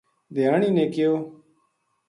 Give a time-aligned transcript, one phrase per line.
[0.35, 1.13] دھیانی نے کہیو